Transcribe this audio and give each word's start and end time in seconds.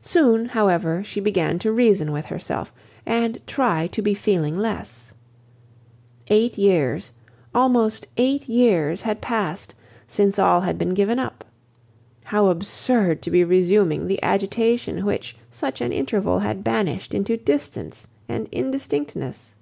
Soon, 0.00 0.46
however, 0.46 1.04
she 1.04 1.20
began 1.20 1.56
to 1.60 1.70
reason 1.70 2.10
with 2.10 2.26
herself, 2.26 2.72
and 3.06 3.38
try 3.46 3.86
to 3.86 4.02
be 4.02 4.12
feeling 4.12 4.58
less. 4.58 5.14
Eight 6.26 6.58
years, 6.58 7.12
almost 7.54 8.08
eight 8.16 8.48
years 8.48 9.02
had 9.02 9.20
passed, 9.20 9.72
since 10.08 10.36
all 10.36 10.62
had 10.62 10.78
been 10.78 10.94
given 10.94 11.20
up. 11.20 11.44
How 12.24 12.46
absurd 12.48 13.22
to 13.22 13.30
be 13.30 13.44
resuming 13.44 14.08
the 14.08 14.20
agitation 14.20 15.04
which 15.06 15.36
such 15.48 15.80
an 15.80 15.92
interval 15.92 16.40
had 16.40 16.64
banished 16.64 17.14
into 17.14 17.36
distance 17.36 18.08
and 18.28 18.48
indistinctness! 18.50 19.54